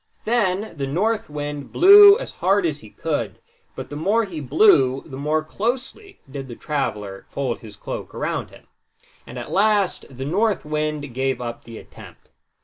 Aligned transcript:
Then 0.25 0.75
the 0.75 0.87
North 0.87 1.29
Wind 1.29 1.71
blew 1.71 2.17
as 2.17 2.31
hard 2.41 2.65
as 2.65 2.79
he 2.79 2.89
could, 2.89 3.37
but 3.75 3.91
the 3.91 3.95
more 3.95 4.25
he 4.25 4.39
blew 4.39 5.01
the 5.05 5.15
more 5.15 5.43
closely 5.43 6.19
did 6.27 6.47
the 6.47 6.55
traveler 6.55 7.27
fold 7.29 7.59
his 7.59 7.75
cloak 7.75 8.15
around 8.15 8.49
him; 8.49 8.65
and 9.27 9.37
at 9.37 9.51
last 9.51 10.07
the 10.09 10.25
North 10.25 10.65
Wind 10.65 11.13
gave 11.13 11.39
up 11.39 11.65
the 11.65 11.77
attempt. 11.77 12.31